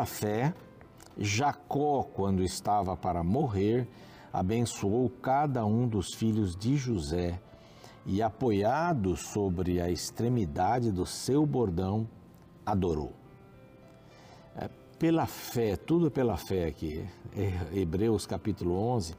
[0.00, 0.54] Pela fé,
[1.18, 3.86] Jacó, quando estava para morrer,
[4.32, 7.38] abençoou cada um dos filhos de José
[8.06, 12.08] e, apoiado sobre a extremidade do seu bordão,
[12.64, 13.12] adorou.
[14.56, 17.06] É, pela fé, tudo pela fé aqui.
[17.36, 19.14] É, Hebreus capítulo 11,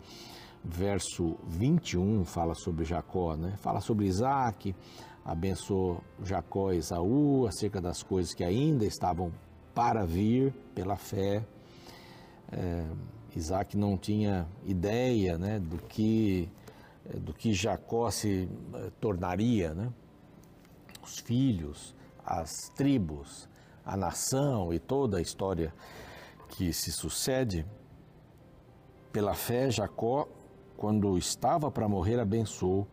[0.64, 3.54] verso 21 fala sobre Jacó, né?
[3.58, 4.76] Fala sobre Isaac,
[5.24, 9.32] abençoou Jacó e Esaú acerca das coisas que ainda estavam
[9.74, 11.44] para vir pela fé.
[12.52, 12.86] É,
[13.36, 16.50] Isaac não tinha ideia né, do, que,
[17.20, 19.90] do que Jacó se eh, tornaria, né?
[21.02, 23.48] os filhos, as tribos,
[23.86, 25.74] a nação e toda a história
[26.50, 27.66] que se sucede.
[29.14, 30.28] Pela fé, Jacó,
[30.78, 32.88] quando estava para morrer, abençoou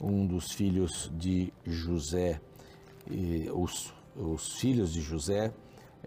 [0.00, 2.40] um dos filhos de José.
[3.10, 5.52] E os, os filhos de José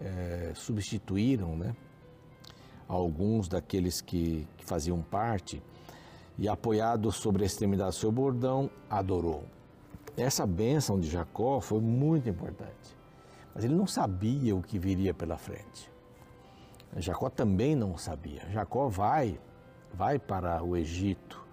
[0.00, 1.74] é, substituíram né,
[2.86, 5.62] alguns daqueles que, que faziam parte
[6.38, 9.44] e, apoiado sobre a extremidade do seu bordão, adorou.
[10.16, 12.96] Essa bênção de Jacó foi muito importante,
[13.54, 15.90] mas ele não sabia o que viria pela frente.
[16.96, 18.48] Jacó também não sabia.
[18.50, 19.38] Jacó vai,
[19.92, 21.44] vai para o Egito,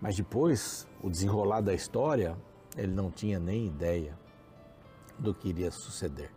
[0.00, 2.36] mas depois, o desenrolar da história,
[2.76, 4.18] ele não tinha nem ideia
[5.18, 6.30] do que iria suceder.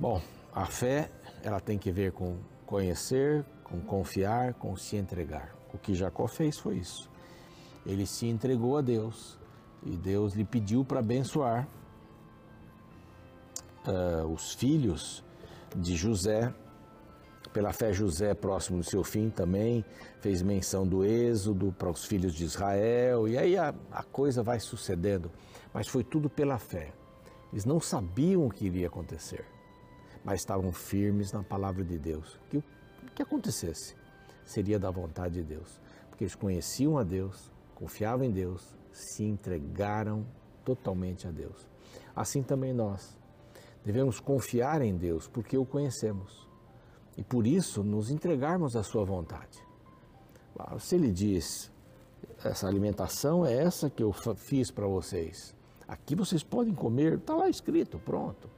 [0.00, 0.20] Bom,
[0.58, 1.08] a fé,
[1.44, 5.54] ela tem que ver com conhecer, com confiar, com se entregar.
[5.72, 7.08] O que Jacó fez foi isso.
[7.86, 9.38] Ele se entregou a Deus
[9.84, 11.68] e Deus lhe pediu para abençoar
[13.86, 15.24] uh, os filhos
[15.76, 16.52] de José.
[17.52, 19.84] Pela fé, José, próximo do seu fim, também
[20.20, 24.58] fez menção do êxodo para os filhos de Israel, e aí a, a coisa vai
[24.58, 25.30] sucedendo.
[25.72, 26.92] Mas foi tudo pela fé.
[27.52, 29.46] Eles não sabiam o que iria acontecer
[30.28, 32.38] mas estavam firmes na palavra de Deus.
[32.50, 32.62] Que o
[33.14, 33.96] que acontecesse
[34.44, 35.80] seria da vontade de Deus,
[36.10, 40.26] porque eles conheciam a Deus, confiavam em Deus, se entregaram
[40.66, 41.66] totalmente a Deus.
[42.14, 43.18] Assim também nós
[43.82, 46.46] devemos confiar em Deus, porque o conhecemos
[47.16, 49.66] e por isso nos entregarmos à Sua vontade.
[50.78, 51.72] Se Ele diz,
[52.44, 55.54] essa alimentação é essa que eu fiz para vocês,
[55.86, 58.57] aqui vocês podem comer, está lá escrito, pronto.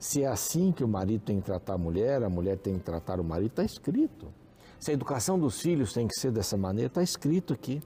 [0.00, 2.84] Se é assim que o marido tem que tratar a mulher, a mulher tem que
[2.84, 4.32] tratar o marido, está escrito.
[4.78, 7.82] Se a educação dos filhos tem que ser dessa maneira, está escrito aqui.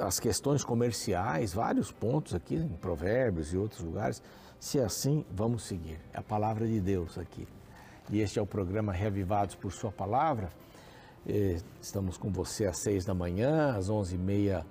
[0.00, 4.22] As questões comerciais, vários pontos aqui, em Provérbios e outros lugares.
[4.58, 6.00] Se é assim, vamos seguir.
[6.14, 7.46] É a palavra de Deus aqui.
[8.08, 10.50] E este é o programa Reavivados por Sua Palavra.
[11.78, 14.64] Estamos com você às seis da manhã, às onze e meia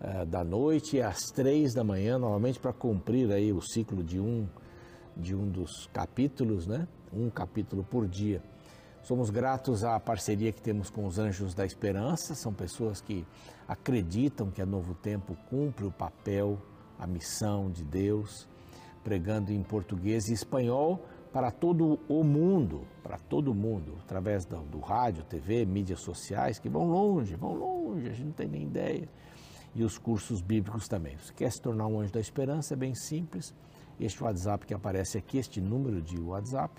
[0.00, 4.18] eh, da noite e às três da manhã, novamente para cumprir aí o ciclo de
[4.18, 4.46] um
[5.16, 6.86] de um dos capítulos, né?
[7.12, 8.42] Um capítulo por dia.
[9.02, 13.26] Somos gratos à parceria que temos com os Anjos da Esperança, são pessoas que
[13.68, 16.58] acreditam que a Novo Tempo cumpre o papel,
[16.98, 18.48] a missão de Deus,
[19.02, 24.78] pregando em português e espanhol para todo o mundo, para todo mundo, através do, do
[24.78, 29.06] rádio, TV, mídias sociais, que vão longe, vão longe, a gente não tem nem ideia.
[29.74, 31.18] E os cursos bíblicos também.
[31.18, 33.52] Se quer se tornar um anjo da esperança, é bem simples
[34.00, 36.74] este WhatsApp que aparece aqui, este número de WhatsApp,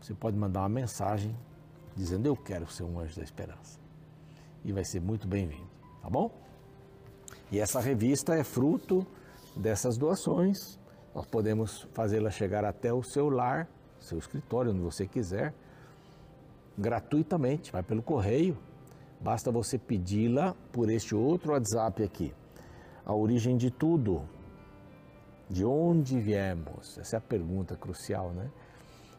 [0.00, 1.36] você pode mandar uma mensagem
[1.94, 3.78] dizendo eu quero ser um anjo da esperança.
[4.64, 5.68] E vai ser muito bem-vindo,
[6.02, 6.30] tá bom?
[7.50, 9.06] E essa revista é fruto
[9.56, 10.78] dessas doações.
[11.14, 13.68] Nós podemos fazê-la chegar até o seu lar,
[14.00, 15.54] seu escritório, onde você quiser,
[16.76, 18.56] gratuitamente, vai pelo correio.
[19.20, 22.34] Basta você pedi-la por este outro WhatsApp aqui.
[23.04, 24.22] A origem de tudo,
[25.48, 26.98] de onde viemos?
[26.98, 28.50] Essa é a pergunta crucial, né?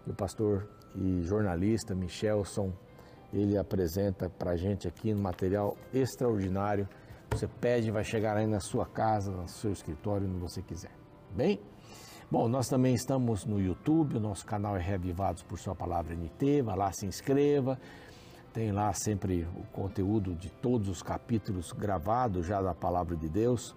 [0.09, 2.71] o pastor e jornalista Michelson,
[3.33, 6.87] ele apresenta para a gente aqui um material extraordinário.
[7.31, 10.91] Você pede, vai chegar aí na sua casa, no seu escritório, onde você quiser.
[11.35, 11.59] Bem?
[12.31, 16.61] Bom, nós também estamos no YouTube, o nosso canal é Reavivados por Sua Palavra NT,
[16.61, 17.79] vá lá, se inscreva.
[18.53, 23.75] Tem lá sempre o conteúdo de todos os capítulos gravados já da Palavra de Deus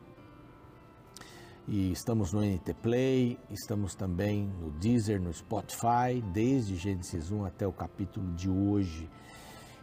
[1.68, 7.66] e estamos no NT Play, estamos também no Deezer, no Spotify, desde Gênesis 1 até
[7.66, 9.08] o capítulo de hoje.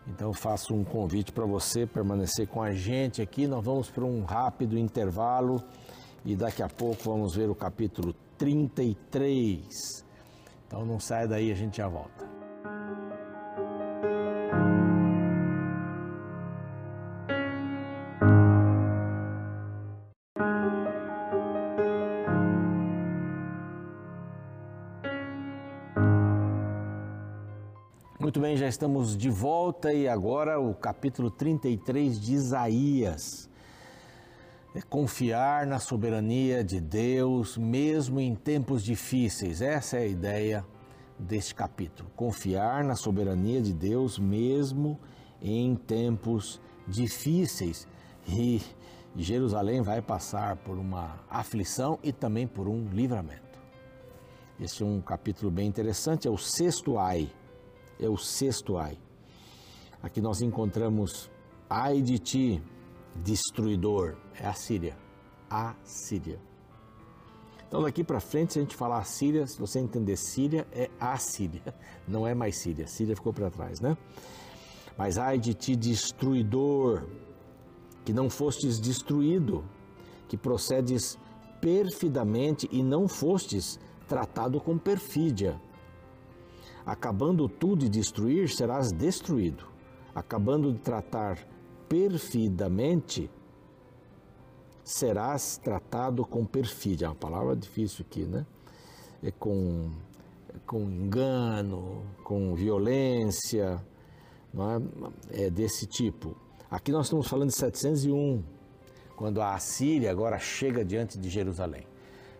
[0.07, 3.47] Então faço um convite para você permanecer com a gente aqui.
[3.47, 5.62] Nós vamos para um rápido intervalo
[6.25, 10.06] e daqui a pouco vamos ver o capítulo 33.
[10.65, 12.37] Então não saia daí, a gente já volta.
[28.57, 33.48] Já estamos de volta e agora o capítulo 33 de Isaías.
[34.74, 39.62] É confiar na soberania de Deus, mesmo em tempos difíceis.
[39.62, 40.65] Essa é a ideia
[41.19, 42.09] deste capítulo.
[42.15, 45.00] Confiar na soberania de Deus, mesmo
[45.42, 47.88] em tempos difíceis.
[48.27, 48.62] E
[49.15, 53.60] Jerusalém vai passar por uma aflição e também por um livramento.
[54.60, 57.31] Este é um capítulo bem interessante, é o sexto ai
[58.00, 58.98] é o sexto ai.
[60.02, 61.30] Aqui nós encontramos
[61.70, 62.64] ai de ti,
[63.16, 64.98] destruidor, é a Síria.
[65.50, 66.40] A Síria.
[67.68, 71.18] Então daqui para frente, se a gente falar Síria, se você entender Síria, é a
[71.18, 71.76] Síria,
[72.08, 72.88] não é mais Síria.
[72.88, 73.98] Síria ficou para trás, né?
[74.98, 77.04] Mas ai de ti, destruidor,
[78.06, 79.64] que não fostes destruído,
[80.28, 81.18] que procedes
[81.60, 85.60] perfidamente e não fostes tratado com perfídia.
[86.88, 89.68] Acabando tu de destruir, serás destruído.
[90.16, 91.38] Acabando de tratar
[91.89, 93.30] perfidamente,
[94.86, 97.07] serás tratado com perfídia.
[97.07, 98.45] É uma palavra difícil aqui, né?
[99.22, 99.92] É com,
[100.48, 103.86] é com engano, com violência,
[104.54, 105.45] não é?
[105.45, 106.38] é desse tipo.
[106.72, 108.42] Aqui nós estamos falando de 701,
[109.18, 111.86] quando a Assíria agora chega diante de Jerusalém.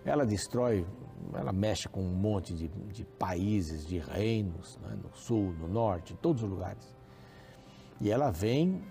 [0.06, 0.86] Ela destrói
[1.34, 6.14] ela mexe com um monte de, de países, de reinos, né, no sul, no norte,
[6.14, 6.96] em todos os lugares.
[8.00, 8.84] E ela vem,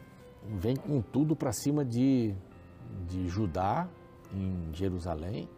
[0.44, 2.34] vem com tudo para cima de,
[3.08, 3.88] de Judá,
[4.32, 5.49] em Jerusalém,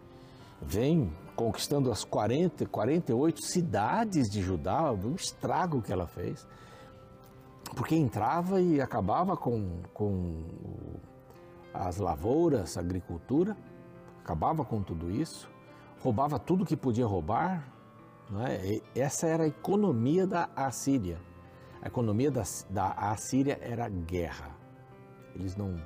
[0.61, 6.47] vem conquistando as 40, 48 cidades de Judá, o estrago que ela fez,
[7.75, 10.44] porque entrava e acabava com, com
[11.73, 13.56] as lavouras, a agricultura,
[14.23, 15.49] acabava com tudo isso
[16.00, 17.73] roubava tudo que podia roubar.
[18.47, 18.81] É?
[18.95, 21.19] Essa era a economia da Assíria.
[21.81, 24.50] A economia da, da Assíria era guerra.
[25.35, 25.77] Eles não,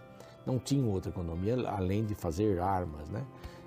[0.44, 3.08] não tinham outra economia além de fazer armas.
[3.10, 3.24] Né?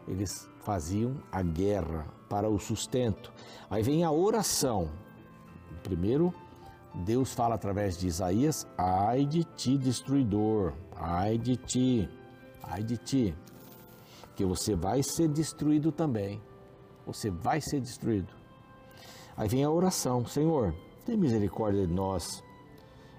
[0.07, 3.31] Eles faziam a guerra para o sustento.
[3.69, 4.89] Aí vem a oração.
[5.83, 6.33] Primeiro,
[6.93, 12.09] Deus fala através de Isaías: ai de ti, destruidor, ai de ti,
[12.63, 13.35] ai de ti
[14.35, 16.41] que você vai ser destruído também.
[17.05, 18.33] Você vai ser destruído.
[19.37, 20.73] Aí vem a oração: Senhor,
[21.05, 22.43] tem misericórdia de nós.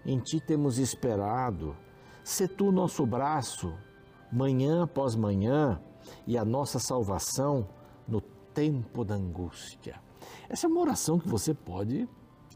[0.05, 1.77] Em ti temos esperado.
[2.23, 3.73] Se tu nosso braço,
[4.33, 5.81] manhã após manhã,
[6.27, 7.69] e a nossa salvação
[8.07, 10.01] no tempo da angústia.
[10.49, 12.09] Essa é uma oração que você pode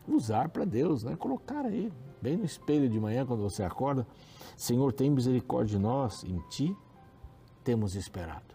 [0.09, 1.17] usar para Deus, né?
[1.17, 4.07] Colocar aí, bem no espelho de manhã quando você acorda.
[4.57, 6.25] Senhor, tem misericórdia de nós.
[6.25, 6.77] Em ti
[7.65, 8.55] temos esperado.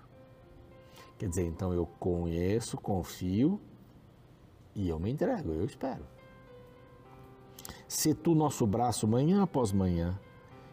[1.18, 3.60] Quer dizer, então eu conheço, confio
[4.76, 6.06] e eu me entrego, eu espero.
[7.88, 10.20] Se tu nosso braço manhã após manhã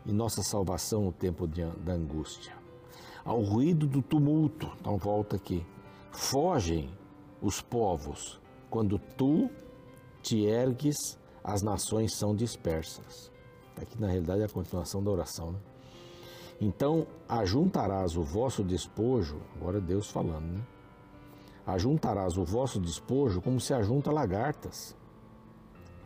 [0.05, 2.55] e nossa salvação no tempo de, da angústia.
[3.25, 5.65] Ao ruído do tumulto, então volta aqui,
[6.11, 6.91] fogem
[7.41, 9.49] os povos, quando tu
[10.21, 10.97] te ergues,
[11.45, 13.31] as nações são dispersas.
[13.77, 15.59] Aqui na realidade é a continuação da oração, né?
[16.63, 20.63] Então ajuntarás o vosso despojo, agora Deus falando, né?
[21.67, 24.97] Ajuntarás o vosso despojo como se ajunta lagartas.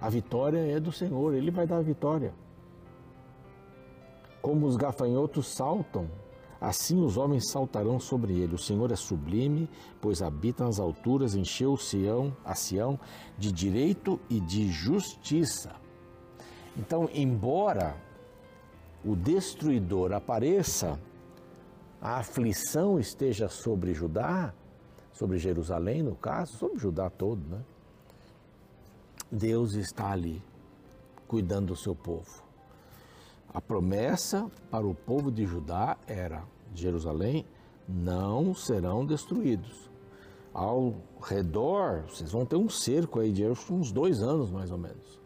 [0.00, 2.32] A vitória é do Senhor, Ele vai dar a vitória.
[4.40, 6.08] Como os gafanhotos saltam,
[6.58, 8.54] assim os homens saltarão sobre ele.
[8.54, 9.68] O Senhor é sublime,
[10.00, 12.98] pois habita nas alturas, encheu Sião, a Sião
[13.36, 15.74] de direito e de justiça.
[16.78, 18.05] Então, embora
[19.06, 20.98] o destruidor apareça,
[22.00, 24.52] a aflição esteja sobre Judá,
[25.12, 27.62] sobre Jerusalém, no caso, sobre Judá todo, né?
[29.30, 30.42] Deus está ali,
[31.28, 32.42] cuidando do seu povo.
[33.54, 36.42] A promessa para o povo de Judá era:
[36.74, 37.46] Jerusalém
[37.88, 39.88] não serão destruídos.
[40.52, 45.20] Ao redor, vocês vão ter um cerco aí de uns dois anos mais ou menos.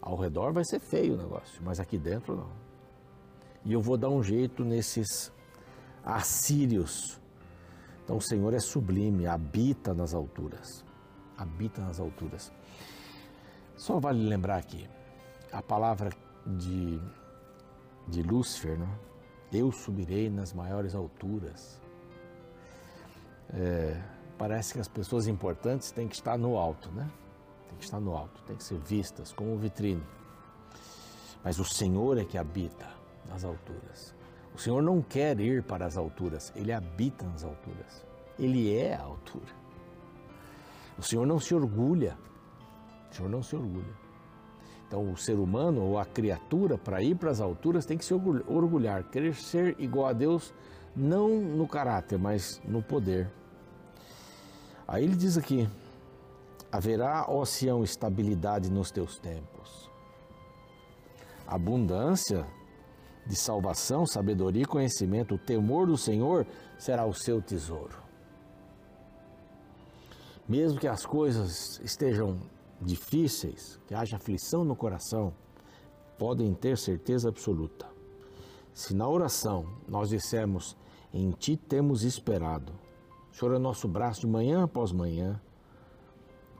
[0.00, 2.61] Ao redor vai ser feio o negócio, mas aqui dentro não.
[3.64, 5.32] E eu vou dar um jeito nesses
[6.04, 7.20] assírios.
[8.04, 10.84] Então o Senhor é sublime, habita nas alturas.
[11.36, 12.52] Habita nas alturas.
[13.76, 14.88] Só vale lembrar aqui,
[15.50, 16.10] a palavra
[16.46, 17.00] de,
[18.08, 18.88] de Lúcifer, né?
[19.52, 21.80] eu subirei nas maiores alturas.
[23.52, 24.00] É,
[24.38, 27.10] parece que as pessoas importantes têm que estar no alto, né?
[27.68, 30.02] Tem que estar no alto, tem que ser vistas como vitrine.
[31.44, 34.14] Mas o Senhor é que habita nas alturas.
[34.54, 38.04] O Senhor não quer ir para as alturas, ele habita nas alturas.
[38.38, 39.54] Ele é a altura.
[40.98, 42.16] O Senhor não se orgulha.
[43.10, 44.02] O Senhor não se orgulha.
[44.86, 48.12] Então, o ser humano ou a criatura, para ir para as alturas, tem que se
[48.12, 50.52] orgulhar, querer ser igual a Deus,
[50.94, 53.30] não no caráter, mas no poder.
[54.86, 55.66] Aí ele diz aqui:
[56.70, 59.90] haverá, ó Sião, estabilidade nos teus tempos.
[61.46, 62.46] Abundância
[63.26, 66.46] de salvação, sabedoria e conhecimento, o temor do Senhor
[66.78, 68.02] será o seu tesouro.
[70.48, 72.40] Mesmo que as coisas estejam
[72.80, 75.32] difíceis, que haja aflição no coração,
[76.18, 77.86] podem ter certeza absoluta.
[78.74, 80.76] Se na oração nós dissermos,
[81.12, 82.72] em Ti temos esperado,
[83.30, 85.40] o Senhor é nosso braço de manhã após manhã,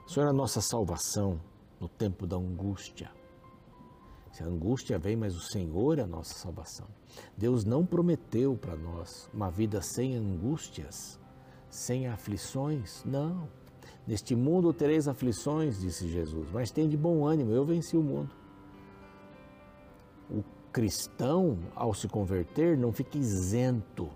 [0.06, 1.40] o Senhor é a nossa salvação
[1.80, 3.10] no tempo da angústia.
[4.32, 6.86] Se a angústia vem, mas o Senhor é a nossa salvação.
[7.36, 11.20] Deus não prometeu para nós uma vida sem angústias,
[11.68, 13.46] sem aflições, não.
[14.06, 18.34] Neste mundo tereis aflições, disse Jesus, mas tem de bom ânimo, eu venci o mundo.
[20.30, 24.08] O cristão, ao se converter, não fica isento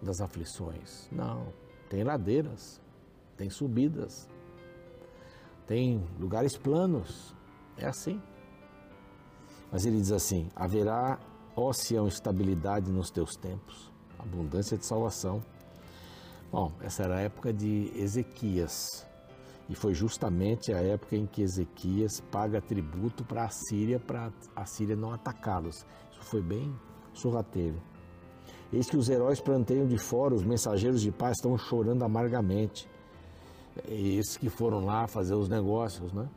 [0.00, 1.08] das aflições.
[1.10, 1.52] Não,
[1.88, 2.80] tem ladeiras,
[3.36, 4.28] tem subidas,
[5.66, 7.34] tem lugares planos.
[7.76, 8.20] É assim.
[9.72, 11.18] Mas ele diz assim: haverá,
[11.56, 15.42] ó Sião, estabilidade nos teus tempos, abundância de salvação.
[16.50, 19.06] Bom, essa era a época de Ezequias.
[19.68, 24.66] E foi justamente a época em que Ezequias paga tributo para a Síria, para a
[24.66, 25.86] Síria não atacá-los.
[26.10, 26.74] Isso foi bem
[27.12, 27.80] sorrateiro.
[28.72, 32.88] Eis que os heróis planteiam de fora, os mensageiros de paz estão chorando amargamente.
[33.86, 36.28] Esses que foram lá fazer os negócios, né?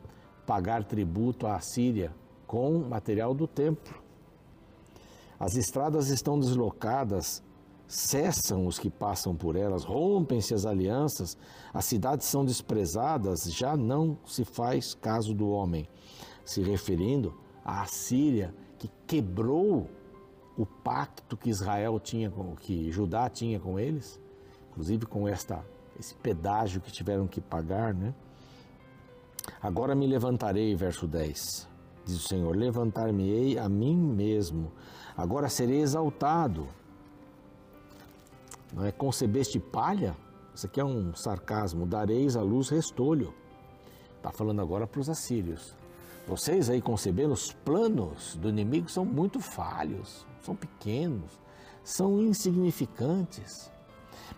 [0.46, 2.12] pagar tributo à Síria
[2.54, 4.00] com material do templo.
[5.40, 7.42] As estradas estão deslocadas
[7.88, 11.36] cessam os que passam por elas, rompem-se as alianças,
[11.72, 15.88] as cidades são desprezadas, já não se faz caso do homem.
[16.44, 17.34] Se referindo
[17.64, 19.90] à Assíria, que quebrou
[20.56, 24.20] o pacto que Israel tinha com que Judá tinha com eles,
[24.70, 25.64] inclusive com esta
[25.98, 28.14] esse pedágio que tiveram que pagar, né?
[29.60, 31.73] Agora me levantarei, verso 10.
[32.04, 34.72] Diz o Senhor: Levantar-me-ei a mim mesmo.
[35.16, 36.66] Agora serei exaltado
[38.74, 38.90] não é?
[38.90, 40.16] Concebeste palha?
[40.54, 41.86] Isso aqui é um sarcasmo.
[41.86, 43.32] Dareis à luz restolho.
[44.16, 45.76] Está falando agora para os assírios.
[46.26, 51.38] Vocês aí concebendo os planos do inimigo são muito falhos, são pequenos,
[51.82, 53.70] são insignificantes.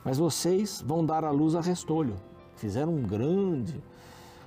[0.04, 2.16] Mas vocês vão dar à luz a restolho.
[2.56, 3.82] Fizeram um grande,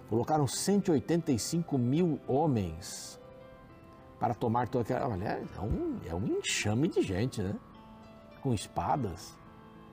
[0.09, 3.19] colocaram 185 mil homens
[4.19, 5.07] para tomar toda aquela.
[5.07, 7.55] Olha, é um, é um enxame de gente, né?
[8.41, 9.37] Com espadas,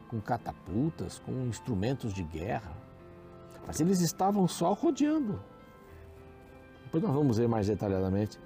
[0.08, 2.72] com catapultas, com instrumentos de guerra.
[3.66, 5.40] Mas eles estavam só rodeando.
[6.84, 8.38] Depois nós vamos ver mais detalhadamente.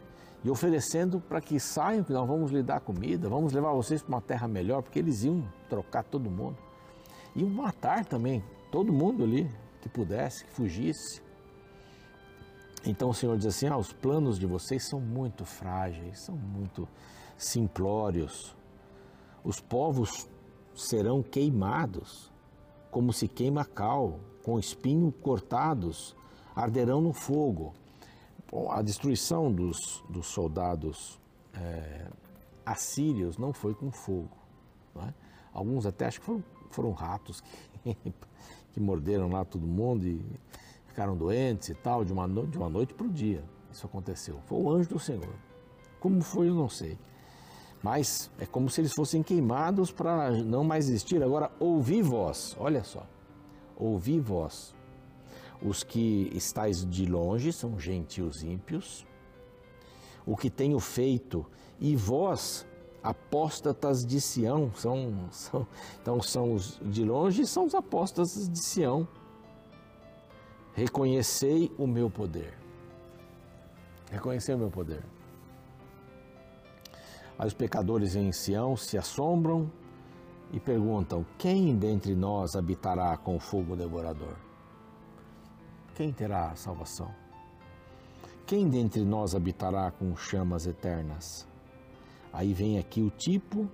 [0.43, 4.15] E oferecendo para que saiam, que nós vamos lhe dar comida, vamos levar vocês para
[4.15, 6.57] uma terra melhor, porque eles iam trocar todo mundo.
[7.37, 9.51] Iam matar também todo mundo ali
[9.83, 11.23] que pudesse, que fugisse.
[12.85, 16.89] Então o Senhor diz assim: ah, os planos de vocês são muito frágeis, são muito
[17.37, 18.57] simplórios.
[19.45, 20.29] Os povos
[20.75, 22.31] serão queimados,
[22.91, 26.17] como se queima cal, com espinho cortados,
[26.55, 27.75] arderão no fogo.
[28.51, 31.21] Bom, a destruição dos, dos soldados
[31.55, 32.07] é,
[32.65, 34.37] assírios não foi com fogo.
[34.97, 35.13] É?
[35.53, 37.41] Alguns até acho que foram, foram ratos
[37.83, 37.97] que,
[38.73, 40.25] que morderam lá todo mundo e
[40.91, 43.45] ficaram doentes e tal, de uma, de uma noite para o dia.
[43.73, 44.41] Isso aconteceu.
[44.47, 45.35] Foi o anjo do Senhor.
[46.01, 46.99] Como foi, eu não sei.
[47.83, 51.23] Mas é como se eles fossem queimados para não mais existir.
[51.23, 53.07] Agora, ouvi vós, olha só,
[53.77, 54.75] ouvi vós.
[55.63, 59.07] Os que estáis de longe são gentios ímpios,
[60.27, 61.47] o que tenho feito,
[61.79, 62.67] e vós,
[63.03, 65.67] apóstatas de Sião, são, são,
[66.01, 69.07] então são os de longe, são os apóstatas de Sião.
[70.75, 72.55] Reconhecei o meu poder.
[74.11, 75.05] Reconhecei o meu poder.
[77.39, 79.71] Aí os pecadores em Sião se assombram
[80.53, 84.37] e perguntam: Quem dentre nós habitará com o fogo devorador?
[85.95, 87.15] Quem terá a salvação?
[88.47, 91.47] Quem dentre nós habitará com chamas eternas?
[92.33, 93.69] Aí vem aqui o tipo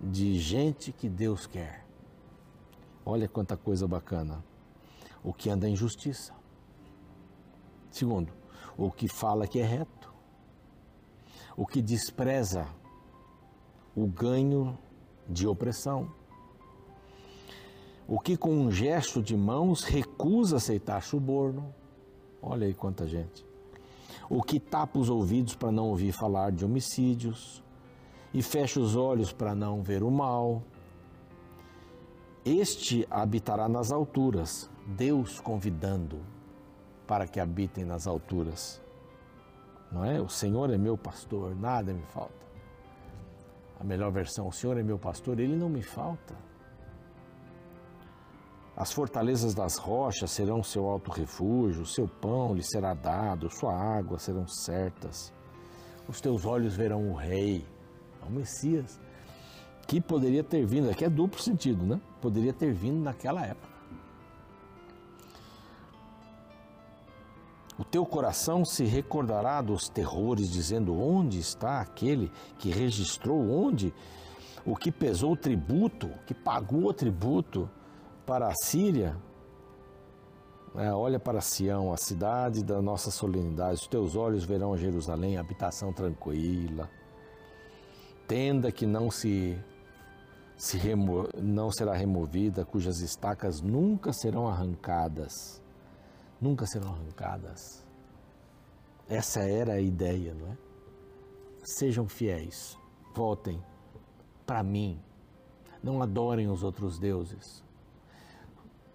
[0.00, 1.84] de gente que Deus quer.
[3.06, 4.42] Olha quanta coisa bacana.
[5.24, 6.32] O que anda em justiça.
[7.90, 8.32] Segundo,
[8.76, 10.04] o que fala que é reto
[11.56, 12.66] o que despreza
[13.94, 14.76] o ganho
[15.28, 16.10] de opressão,
[18.06, 21.74] o que com um gesto de mãos recusa aceitar suborno.
[22.42, 23.44] Olha aí quanta gente.
[24.28, 27.62] o que tapa os ouvidos para não ouvir falar de homicídios
[28.32, 30.62] e fecha os olhos para não ver o mal.
[32.44, 36.20] Este habitará nas alturas, Deus convidando
[37.06, 38.82] para que habitem nas alturas.
[39.90, 40.20] Não é?
[40.20, 42.44] O Senhor é meu pastor, nada me falta.
[43.80, 46.34] A melhor versão, o Senhor é meu pastor, ele não me falta.
[48.76, 54.18] As fortalezas das rochas serão seu alto refúgio, seu pão lhe será dado, sua água
[54.18, 55.32] serão certas.
[56.06, 57.66] Os teus olhos verão o Rei,
[58.26, 59.00] o Messias,
[59.86, 62.00] que poderia ter vindo, aqui é duplo sentido, né?
[62.20, 63.74] Poderia ter vindo naquela época.
[67.78, 73.50] O teu coração se recordará dos terrores, dizendo: Onde está aquele que registrou?
[73.50, 73.92] Onde?
[74.64, 77.68] O que pesou o tributo, que pagou o tributo?
[78.26, 79.16] para a Síria,
[80.74, 83.80] é, olha para Sião, a cidade da nossa solenidade.
[83.80, 86.90] Os teus olhos verão Jerusalém, habitação tranquila,
[88.26, 89.58] tenda que não se,
[90.56, 95.62] se remo, não será removida, cujas estacas nunca serão arrancadas.
[96.40, 97.84] Nunca serão arrancadas.
[99.08, 100.56] Essa era a ideia, não é?
[101.62, 102.78] Sejam fiéis,
[103.14, 103.62] voltem
[104.46, 105.00] para mim.
[105.82, 107.64] Não adorem os outros deuses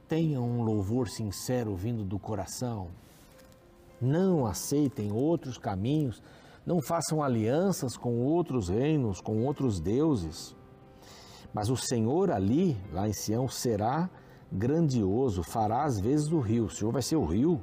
[0.10, 2.88] tenham um louvor sincero vindo do coração.
[4.02, 6.22] Não aceitem outros caminhos,
[6.66, 10.56] não façam alianças com outros reinos, com outros deuses.
[11.54, 14.10] Mas o Senhor ali, lá em Sião, será
[14.52, 16.66] grandioso, fará as vezes do rio.
[16.66, 17.62] O Senhor vai ser o rio,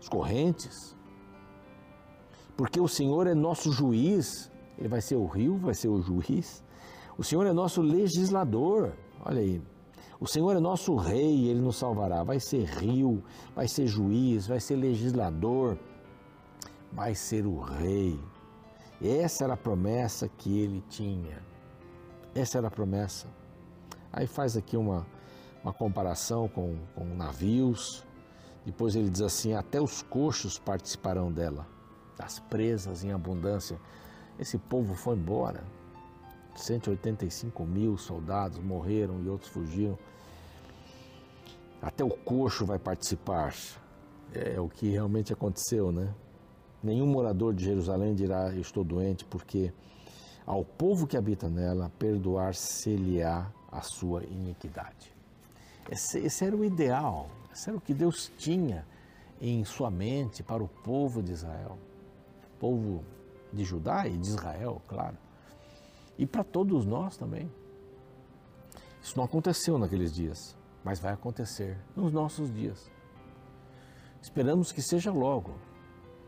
[0.00, 0.96] as correntes.
[2.56, 6.64] Porque o Senhor é nosso juiz, ele vai ser o rio, vai ser o juiz.
[7.18, 8.92] O Senhor é nosso legislador.
[9.24, 9.62] Olha aí,
[10.18, 12.22] o Senhor é nosso rei, ele nos salvará.
[12.22, 13.22] Vai ser rio,
[13.54, 15.78] vai ser juiz, vai ser legislador,
[16.92, 18.18] vai ser o rei.
[19.02, 21.42] Essa era a promessa que ele tinha.
[22.36, 23.26] Essa era a promessa.
[24.12, 25.06] Aí faz aqui uma,
[25.64, 28.04] uma comparação com, com navios.
[28.66, 31.66] Depois ele diz assim: até os coxos participarão dela,
[32.14, 33.80] das presas em abundância.
[34.38, 35.64] Esse povo foi embora.
[36.54, 39.98] 185 mil soldados morreram e outros fugiram.
[41.80, 43.54] Até o coxo vai participar.
[44.34, 46.14] É o que realmente aconteceu, né?
[46.82, 49.72] Nenhum morador de Jerusalém dirá: Eu estou doente, porque
[50.46, 55.12] ao povo que habita nela perdoar-se-lhe-á a sua iniquidade.
[55.90, 58.86] Esse, esse era o ideal, esse era o que Deus tinha
[59.40, 61.76] em sua mente para o povo de Israel,
[62.58, 63.04] povo
[63.52, 65.18] de Judá e de Israel, claro
[66.18, 67.50] e para todos nós também.
[69.02, 72.90] Isso não aconteceu naqueles dias, mas vai acontecer nos nossos dias.
[74.20, 75.54] Esperamos que seja logo.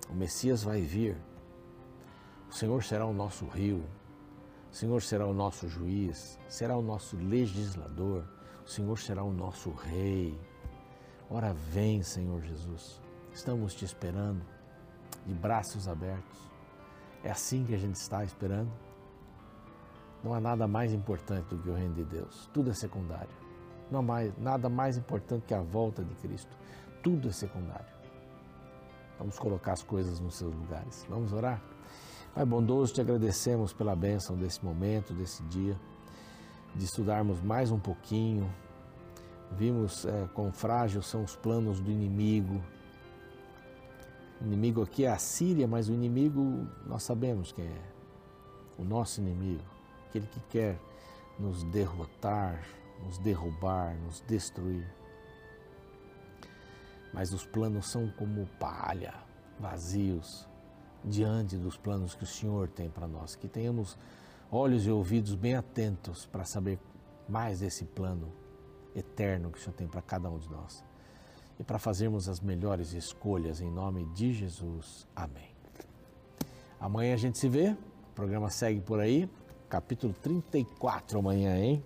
[0.09, 1.17] O Messias vai vir.
[2.49, 3.83] O Senhor será o nosso rio.
[4.71, 8.25] O Senhor será o nosso juiz, será o nosso legislador.
[8.65, 10.39] O Senhor será o nosso rei.
[11.31, 13.01] Ora vem, Senhor Jesus.
[13.33, 14.45] Estamos te esperando
[15.27, 16.39] de braços abertos.
[17.23, 18.71] É assim que a gente está esperando.
[20.23, 22.49] Não há nada mais importante do que o reino de Deus.
[22.53, 23.31] Tudo é secundário.
[23.91, 26.57] Não há mais, nada mais importante que a volta de Cristo.
[27.03, 27.99] Tudo é secundário.
[29.19, 31.07] Vamos colocar as coisas nos seus lugares.
[31.09, 31.63] Vamos orar?
[32.38, 35.77] Pai bondoso, te agradecemos pela bênção desse momento, desse dia,
[36.72, 38.48] de estudarmos mais um pouquinho.
[39.51, 42.62] Vimos é, quão frágeis são os planos do inimigo.
[44.40, 47.83] O inimigo aqui é a Síria, mas o inimigo nós sabemos quem é.
[48.79, 49.64] O nosso inimigo
[50.07, 50.79] aquele que quer
[51.40, 52.64] nos derrotar,
[53.05, 54.87] nos derrubar, nos destruir.
[57.12, 59.14] Mas os planos são como palha,
[59.59, 60.48] vazios,
[61.05, 63.35] diante dos planos que o Senhor tem para nós.
[63.35, 63.97] Que tenhamos
[64.51, 66.79] olhos e ouvidos bem atentos para saber
[67.29, 68.33] mais desse plano
[68.95, 70.85] eterno que o Senhor tem para cada um de nós.
[71.59, 75.07] E para fazermos as melhores escolhas em nome de Jesus.
[75.15, 75.51] Amém.
[76.81, 77.71] Amanhã a gente se vê.
[77.71, 79.29] O programa segue por aí
[79.69, 81.85] capítulo 34 amanhã, hein?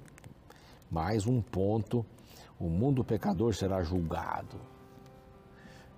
[0.90, 2.06] Mais um ponto.
[2.58, 4.60] O mundo pecador será julgado.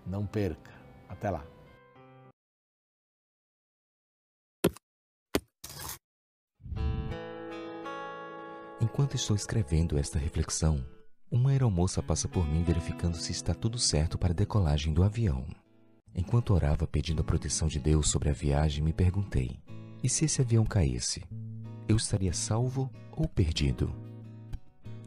[0.07, 0.73] Não perca.
[1.09, 1.54] Até lá.
[8.85, 10.85] Enquanto estou escrevendo esta reflexão,
[11.31, 15.47] uma aeromoça passa por mim verificando se está tudo certo para a decolagem do avião.
[16.15, 19.59] Enquanto orava pedindo a proteção de Deus sobre a viagem, me perguntei:
[20.03, 21.25] e se esse avião caísse?
[21.89, 23.91] eu estaria salvo ou perdido?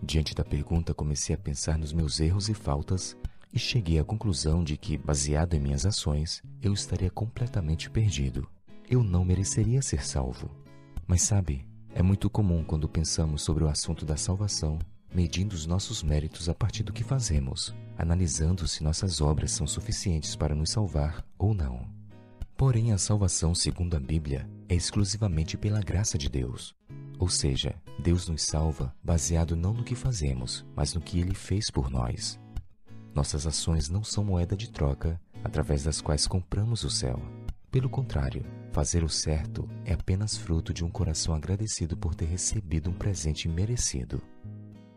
[0.01, 3.15] Diante da pergunta, comecei a pensar nos meus erros e faltas
[3.53, 8.49] e cheguei à conclusão de que, baseado em minhas ações, eu estaria completamente perdido.
[8.89, 10.49] Eu não mereceria ser salvo.
[11.05, 11.63] Mas sabe,
[11.97, 14.77] é muito comum quando pensamos sobre o assunto da salvação,
[15.11, 20.35] medindo os nossos méritos a partir do que fazemos, analisando se nossas obras são suficientes
[20.35, 21.89] para nos salvar ou não.
[22.55, 26.75] Porém, a salvação, segundo a Bíblia, é exclusivamente pela graça de Deus.
[27.17, 31.71] Ou seja, Deus nos salva baseado não no que fazemos, mas no que Ele fez
[31.71, 32.39] por nós.
[33.11, 37.19] Nossas ações não são moeda de troca através das quais compramos o céu.
[37.71, 38.45] Pelo contrário,
[38.77, 43.49] fazer o certo é apenas fruto de um coração agradecido por ter recebido um presente
[43.49, 44.21] merecido.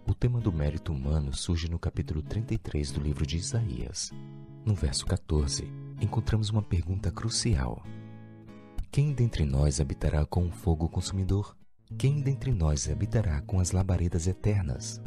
[0.07, 4.11] O tema do mérito humano surge no capítulo 33 do livro de Isaías.
[4.67, 5.65] No verso 14,
[5.99, 7.83] encontramos uma pergunta crucial:
[8.93, 11.57] Quem dentre nós habitará com o fogo consumidor?
[11.97, 15.01] Quem dentre nós habitará com as labaredas eternas?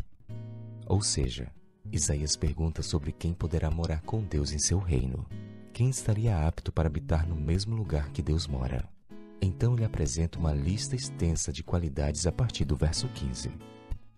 [0.88, 1.52] Ou seja,
[1.92, 5.28] Isaías pergunta sobre quem poderá morar com Deus em seu reino.
[5.74, 8.88] Quem estaria apto para habitar no mesmo lugar que Deus mora?
[9.42, 13.52] Então ele apresenta uma lista extensa de qualidades a partir do verso 15.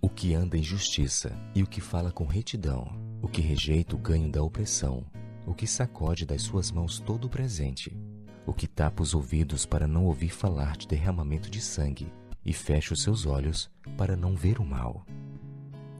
[0.02, 2.86] O que anda em justiça e o que fala com retidão,
[3.22, 5.06] o que rejeita o ganho da opressão,
[5.48, 7.98] o que sacode das suas mãos todo o presente,
[8.46, 12.12] o que tapa os ouvidos para não ouvir falar de derramamento de sangue
[12.44, 15.06] e fecha os seus olhos para não ver o mal.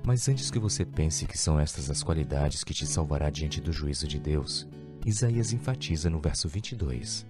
[0.06, 3.72] Mas antes que você pense que são estas as qualidades que te salvará diante do
[3.72, 4.68] juízo de Deus,
[5.06, 7.28] Isaías enfatiza no verso 22.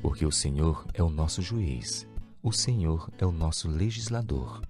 [0.00, 2.08] Porque o Senhor é o nosso juiz,
[2.42, 4.62] o Senhor é o nosso legislador,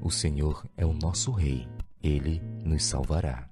[0.00, 1.66] o Senhor é o nosso rei,
[2.00, 3.50] ele nos salvará.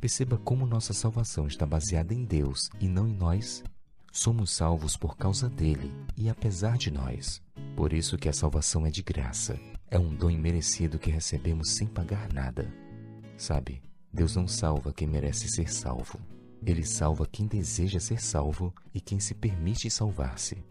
[0.00, 3.62] Perceba como nossa salvação está baseada em Deus e não em nós.
[4.10, 7.40] Somos salvos por causa dele e apesar de nós.
[7.76, 9.56] Por isso que a salvação é de graça
[9.88, 12.68] é um dom imerecido que recebemos sem pagar nada.
[13.36, 13.80] Sabe,
[14.12, 16.18] Deus não salva quem merece ser salvo.
[16.64, 20.64] Ele salva quem deseja ser salvo e quem se permite salvar-se.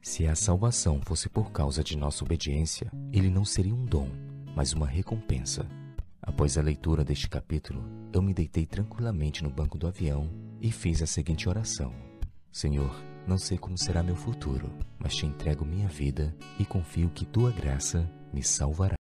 [0.00, 4.08] Se a salvação fosse por causa de nossa obediência, ele não seria um dom,
[4.54, 5.66] mas uma recompensa.
[6.20, 10.28] Após a leitura deste capítulo, eu me deitei tranquilamente no banco do avião
[10.60, 11.92] e fiz a seguinte oração:
[12.50, 12.94] Senhor,
[13.26, 17.50] não sei como será meu futuro, mas te entrego minha vida e confio que tua
[17.50, 19.01] graça me salvará.